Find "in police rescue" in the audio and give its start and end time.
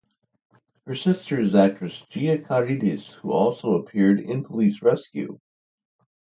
4.19-5.39